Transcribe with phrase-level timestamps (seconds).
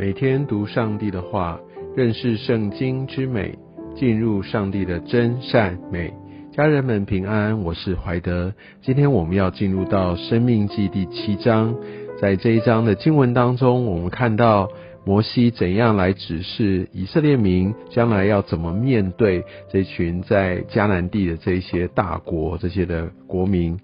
[0.00, 1.60] 每天读上帝的话，
[1.94, 3.58] 认识圣经之美，
[3.94, 6.10] 进入上帝的真善美。
[6.52, 8.54] 家人们平安，我是怀德。
[8.80, 11.76] 今天我们要进入到生命记第七章，
[12.18, 14.70] 在这一章的经文当中，我们看到
[15.04, 23.78] 摩西怎样来指示以色列民将来要怎么面对这群在迦南地的这些大国、这些的国民。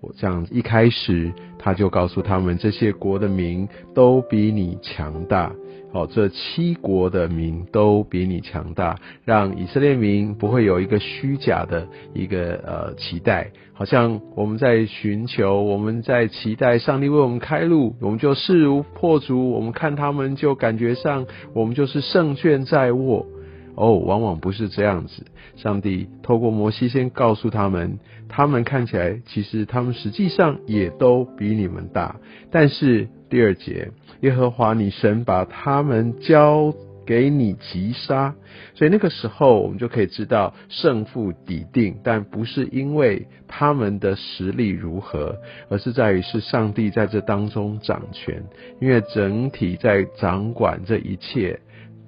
[0.00, 5.52] 我这样一开始，他就告诉他们，这些国的民都比你强大。
[5.92, 21.24] 好，这七国的民都比你强大，让以色列民不会有一个虚假的一个呃期待，好像我们在寻求，我们在期待上帝为我们开路，我们就势如破竹，我们看他们就感觉上
[21.54, 23.26] 我们就是胜券在握。
[23.76, 25.24] 哦，往往不是这样子。
[25.56, 32.16] 上帝透过摩西先告诉他们，他们看起来其实他们实际上也都比你们大。
[32.50, 33.90] 但是第二节，
[34.22, 36.74] 耶和华你神把他们交
[37.04, 38.34] 给你击杀，
[38.74, 45.36] 所以那个时候我们就可以知道胜负底定，但不是因为他们的实力如何，
[45.68, 48.42] 而是在于是上帝在这当中掌权，
[48.80, 51.60] 因为整体在掌管这一切。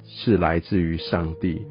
[0.09, 1.62] 是来自于上帝，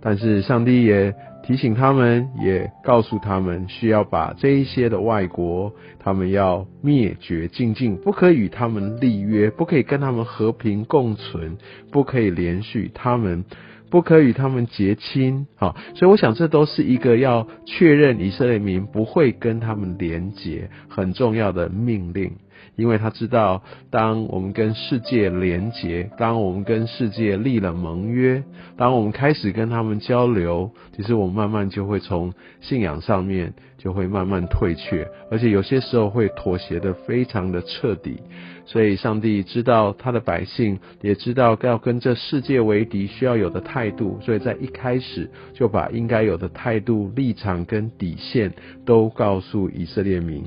[0.00, 11.58] 但是上帝也提醒他们，也告诉他们，需要把这一些的外国，他们要灭绝尽尽，不可以与他们立约，不可以跟他们和平共存，
[11.90, 13.44] 不可以连续他们，
[13.90, 15.46] 不可以与他们结亲。
[15.56, 22.32] 好，所以我想这都是一个要确认以色列民不会跟他们连结很重要的命令。
[22.76, 28.42] 因为他知道，当我们跟世界连结，当我们跟世界立了盟约，
[28.76, 38.20] 当我们开始跟他们交流，其实我们慢慢就会从信仰上面就会慢慢退却，而且有些时候会妥协的非常的彻底。
[38.64, 48.52] 所以，上帝知道他的百姓也知道要跟这世界为敌需要有的态度，所以在一开始就把应该有的态度、立场跟底线
[48.86, 50.44] 都告诉以色列民。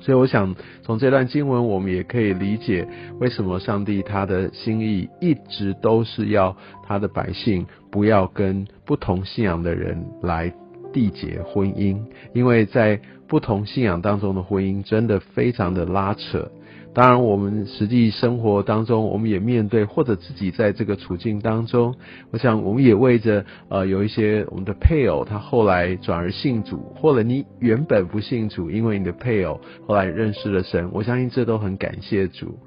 [0.00, 2.86] 所以，我想从这段经文，我们也可以理解
[3.18, 6.56] 为什么上帝他的心意一直都是要
[6.86, 10.52] 他的百姓不要跟不同信仰的人来
[10.92, 11.98] 缔结婚姻，
[12.32, 16.50] 因为在不同信仰当中的婚姻真的非常的拉扯。
[16.92, 21.94] 当然，我们实际生活当中，我们也面对或者自己在这个处境当中，
[22.32, 32.58] 我想我们也为着呃有一些我们的配偶他后来转而信主，或者你原本不信主，因为你的配偶后来认识了神，我相信这都很感谢主。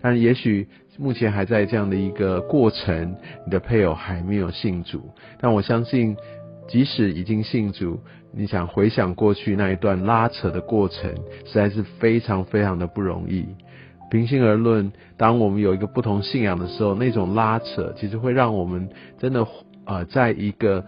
[0.00, 0.68] 但也许
[0.98, 5.10] 目前还在这样的一个过程，你的配偶还没有信主，
[5.40, 6.16] 但我相信
[6.72, 8.00] 即使已经信主，
[8.32, 13.44] 你想回想过去那一段拉扯的过程，实在是非常非常的不容易。
[14.10, 18.88] 平心而论，当我们有一个不同信仰的时候，那种拉扯其实会让我们
[19.18, 19.46] 真的
[19.84, 20.82] 呃，在一个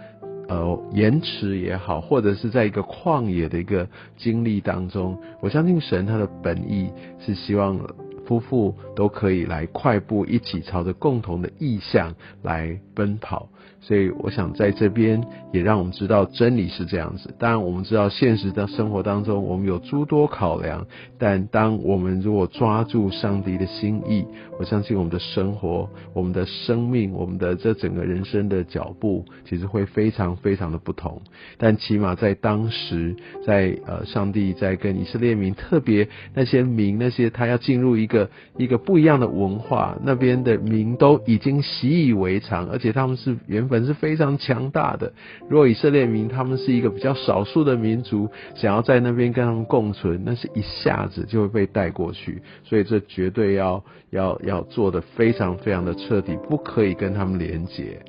[0.49, 3.87] 呃延迟也好，或者是在一个旷野的一个
[4.17, 6.91] 经历当中，我相信神他的本意
[7.21, 7.78] 是希望
[8.27, 13.49] 夫妇都可以来快步一起朝着共同的意向来奔跑。
[13.81, 17.35] 所以，我想在这边也让我们知道真理是这样子。
[17.39, 20.87] 当然，我们知道现实的生活当中，我们有诸多考量。
[21.19, 24.25] 但当我们如果抓住上帝的心意，
[24.59, 31.21] 我相信我们的生活、我们的生命、我们的这整个人生的脚步，其实会非常非常的不同。
[31.59, 33.15] 但起码在当时，
[33.47, 38.13] 在呃，上帝在跟以色列民，特别那些民，那些他要进入一个
[38.56, 43.84] 一个不一样的文化，那边的民都已经习以为常，而且他们是原本。
[43.84, 45.12] 是非常强大的。
[45.47, 52.41] 如果以色列民他们是一个比较少数的民族，想要在那边跟他们共存，那是一下子就会被带过去。
[52.62, 58.00] 所以这绝对要要要做的非常非常的彻底，不可以跟他们连接。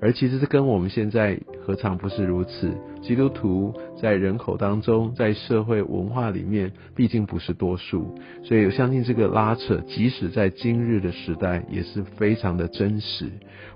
[0.00, 2.70] 而其实是跟我们现在何尝不是如此？
[3.00, 13.30] 基督徒在人口当中，在社会文化里面，毕竟不是多数，所以我相信这个拉扯，即使在今日的时代，也是非常的真实。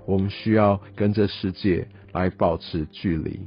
[0.05, 3.39] 我们需要跟这世界来保持距离。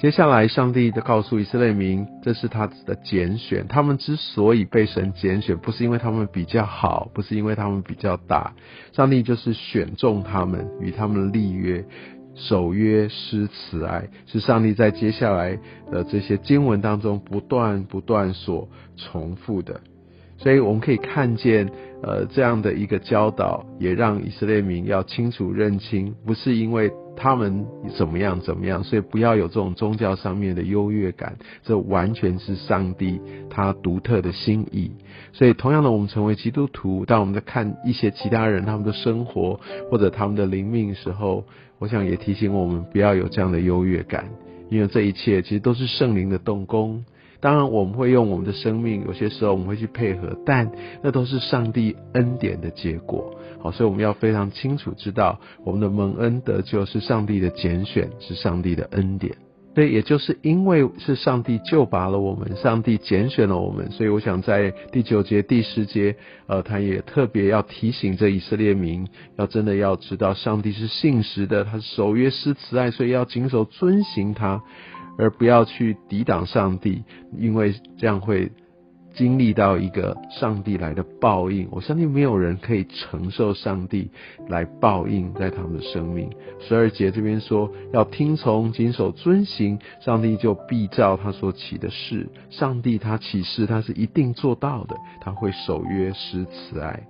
[0.00, 3.66] 接下来，上帝的告诉以色列民，这是他的拣选。
[3.68, 8.54] 他们之所以被神拣选，不是因为他们比较好，不是因为他们比较大，
[8.94, 11.84] 上帝就是选中他们，与他们立约，
[12.34, 15.58] 守约施慈爱，是上帝在接下来
[15.92, 19.82] 的这些经文当中不断不断所重复的。
[20.38, 21.70] 所以我们可以看见，
[22.02, 26.90] 呃，这样的一个教导，也让以色列民要清楚认清，不是因为。
[27.22, 27.66] 他们
[27.98, 33.20] 怎么样怎么样，所以不要有这种宗教上面的优越感，这完全是上帝
[33.50, 34.90] 他独特的心意。
[35.34, 41.44] 所以同样的，我们成为基督徒，当我们在看一些其他人他们的生活或者他们的灵命时候，
[41.78, 44.24] 我想也提醒我们不要有这样的优越感，
[44.70, 47.04] 因为这一切其实都是圣灵的动工。
[47.40, 50.70] 当然，我们会用我们的生命，有些时候我们会去配合，但
[51.02, 53.34] 那都是上帝恩典的结果。
[53.60, 59.34] 好，所以我们要非常清楚知道，我们的蒙恩得救是上帝的拣选，是上帝的恩典。
[59.72, 66.16] 所以，也就是因为是上帝救拔了我们，上帝拣选了我们，所以我想在第九节、第十节，
[66.48, 69.06] 呃，他也特别要提醒这以色列民，
[69.38, 74.60] 要真的要知道，上帝是信实的，他是守约施慈爱，所以要谨守遵行他。
[75.20, 77.04] 而不要去抵挡上帝，
[77.36, 78.50] 因为这样会
[79.12, 81.68] 经历到一个上帝来的报应。
[81.70, 84.10] 我相信没有人可以承受上帝
[84.48, 86.30] 来报应在他们的生命。
[86.60, 92.28] 十二节这边说要听从、谨守、遵行，上帝就必照他所起的事。
[92.48, 97.02] 上帝他起誓，他是一定做到的，他会守约施慈爱。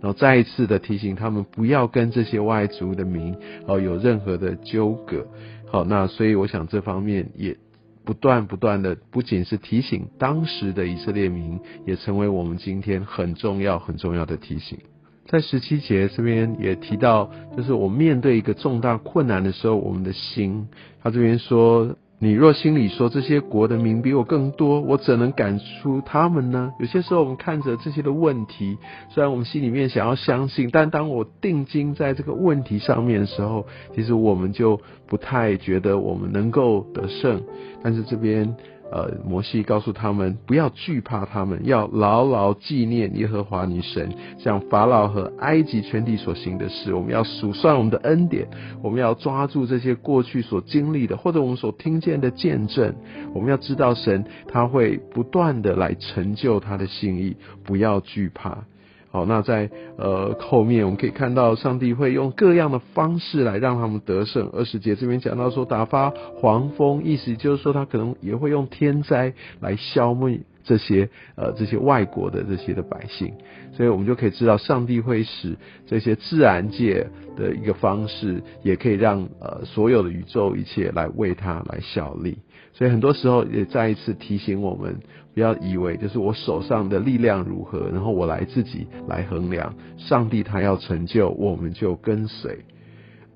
[0.00, 3.34] 然后再一次的提醒他们，不要跟这些外族的民
[3.66, 5.26] 哦有任何的纠葛。
[5.66, 7.56] 好，那所以我想这方面也
[8.04, 14.78] 不断不断的，不仅是提醒当时的以色列民，也成为我们今天很重要很重要的提醒。
[15.26, 20.68] 在十七节这边也提到，就是我面对一个重大困难的时候，我们的心，
[21.02, 21.96] 他这边说。
[22.20, 26.72] 你若心里说这些国的民比我更多，我怎能赶出他们呢？
[26.80, 28.76] 有些时候我们看着这些的问题，
[29.08, 37.42] 虽然我们心里面想要相信，但当我定睛在这个问题上面的时候，其实我们就不太觉得我们能够得胜。
[37.82, 38.56] 但是这边。
[38.90, 46.94] 呃，摩西告诉他们不要惧怕他们，要牢牢纪念耶和华女神，像法老和埃及全体所行的事。
[46.94, 48.48] 我们要数算我们的恩典，
[48.82, 52.94] 我们要抓住这些过去所经历的，或者我们所听见的见证。
[53.34, 58.64] 我们要知道神他会不断的来成就他的心意，不要惧怕。
[59.10, 64.50] 好，那在呃后面我们可以看到，上帝会用各样的方式来让他们得胜。
[64.52, 73.32] 二十节这边讲到说，打发黄蜂，意思就是说他可能也会用天灾来消灭这些呃这些外国的这些的百姓。
[73.72, 75.56] 所以我们就可以知道，上帝会使
[75.86, 77.06] 这些自然界
[77.36, 82.36] 的一个方式，也可以让呃所有的宇宙一切来为他来效力。
[82.72, 85.00] 所以很多时候也再一次提醒我们，
[85.34, 89.74] 不要以为就是我手上的力量如何，然后我来自己来衡量。
[89.96, 92.58] 上帝他要成就，我们就跟随。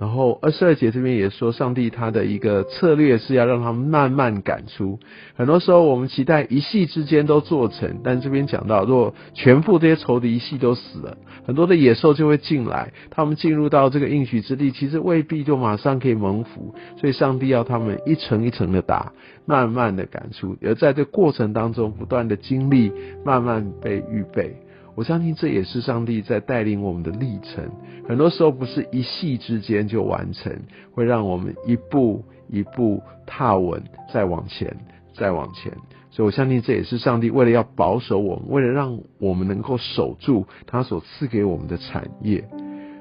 [0.03, 4.99] 然后二十二节这边也说，上帝他的一个策略是要让他们慢慢赶出。
[5.37, 16.75] 很多时候我们期待一夕之间都做成，但这边讲到，若全部这些仇敌一夕都死了，很多的野兽就会进来，他们进入到这个应许之地，其实未必就马上可以蒙福。
[17.01, 19.13] 所以上帝要他们一层一层的打，
[19.47, 22.91] 慢慢的赶出，而在这过程当中不断的经历，
[23.25, 24.57] 慢慢被预备。
[24.95, 27.71] 我相信这也是上帝在带领我们的历程，
[28.09, 30.53] 很多时候不是一夕之间就完成，
[30.93, 34.77] 会让我们一步一步踏稳，再往前，
[35.15, 35.73] 再往前。
[36.11, 42.45] 所以我相信这也是上帝为了要保守我们，为了让我们能够守住他所赐给我们的产业。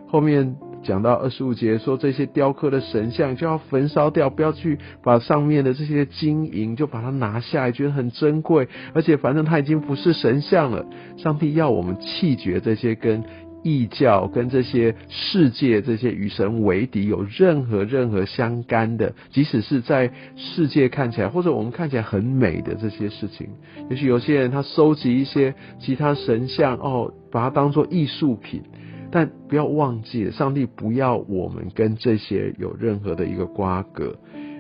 [0.08, 0.56] 后面。
[0.84, 10.86] 讲到二十五节，说这些雕刻的神像就要焚烧掉，不要去把上面的这些金银就把它拿下来，觉得很珍贵，而且反正它已经不是神像了。
[11.18, 13.24] 上帝要我们弃绝这些跟
[13.64, 23.48] 异教、跟这些世界、这些与神为敌有任何任何相干的，即使是在世界看起来或者我们看起来很美的这些事情。
[23.92, 28.64] 也许有些人他收集一些其他神像，哦，把它当做艺术品。
[29.12, 34.16] 但不要忘记，上帝不要我们跟这些有任何的一个瓜葛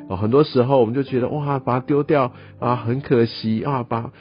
[0.09, 0.17] 哦。
[0.17, 4.11] 很多时候我们就觉得哇，把它丢掉啊，很可惜啊，把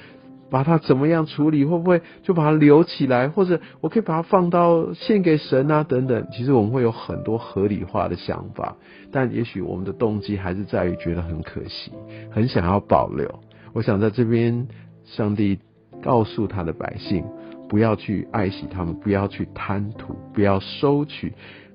[0.50, 1.64] 把它怎么样处理？
[1.64, 3.28] 会不会就把它留起来？
[3.28, 5.84] 或者我可以把它放到献给神啊？
[5.84, 6.26] 等等。
[6.32, 8.76] 其实我们会有很多合理化的想法，
[9.12, 11.92] 但也许我们的动机还是在于觉得很可惜，
[12.30, 13.40] 很想要保留。
[13.72, 14.66] 我想在这边，
[15.04, 15.58] 上帝
[16.02, 17.24] 告诉他的百姓。
[17.70, 21.32] 不要去爱惜他们，不要去贪图，不要收取。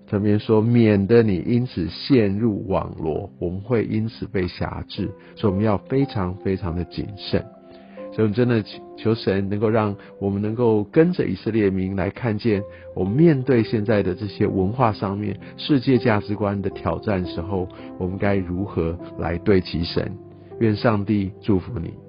[0.08, 5.10] 特别说，免得你因此陷入网罗，我们会因此被辖制。
[5.36, 7.44] 所以我们要非常非常的谨慎。
[8.12, 8.64] 所以，我们真的
[8.98, 12.62] 求神能够让我们能够跟着以色列民来看见，
[12.94, 20.12] 我们面对现在的这些文化上面、世界价值观的挑战时候，我们该如何来对齐神。
[20.60, 22.05] 愿上帝祝福你。